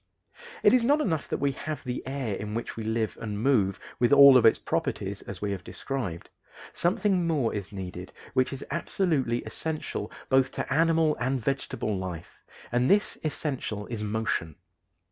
It 0.63 0.73
is 0.73 0.83
not 0.83 0.99
enough 0.99 1.27
that 1.27 1.37
we 1.37 1.51
have 1.51 1.83
the 1.83 2.01
air 2.07 2.33
in 2.33 2.55
which 2.55 2.75
we 2.75 2.81
live 2.83 3.19
and 3.21 3.39
move, 3.39 3.79
with 3.99 4.11
all 4.11 4.35
of 4.35 4.47
its 4.47 4.57
properties, 4.57 5.21
as 5.21 5.43
we 5.43 5.51
have 5.51 5.63
described: 5.63 6.31
something 6.73 7.27
more 7.27 7.53
is 7.53 7.71
needed 7.71 8.11
which 8.33 8.51
is 8.51 8.65
absolutely 8.71 9.43
essential 9.43 10.11
both 10.27 10.51
to 10.53 10.73
animal 10.73 11.15
and 11.19 11.39
vegetable 11.39 11.95
life 11.95 12.39
and 12.71 12.89
this 12.89 13.19
essential 13.23 13.85
is 13.91 14.01
motion. 14.03 14.55